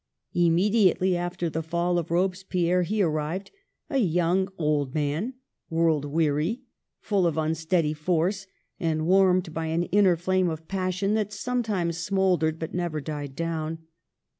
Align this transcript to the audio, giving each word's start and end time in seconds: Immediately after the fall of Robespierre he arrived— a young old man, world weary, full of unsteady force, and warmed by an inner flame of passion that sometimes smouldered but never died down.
Immediately 0.33 1.15
after 1.15 1.47
the 1.47 1.61
fall 1.61 1.99
of 1.99 2.09
Robespierre 2.09 2.81
he 2.81 3.03
arrived— 3.03 3.51
a 3.91 3.99
young 3.99 4.49
old 4.57 4.95
man, 4.95 5.35
world 5.69 6.05
weary, 6.05 6.63
full 6.99 7.27
of 7.27 7.37
unsteady 7.37 7.93
force, 7.93 8.47
and 8.79 9.05
warmed 9.05 9.53
by 9.53 9.67
an 9.67 9.83
inner 9.83 10.15
flame 10.15 10.49
of 10.49 10.67
passion 10.67 11.13
that 11.13 11.31
sometimes 11.31 11.99
smouldered 11.99 12.57
but 12.57 12.73
never 12.73 12.99
died 12.99 13.35
down. 13.35 13.77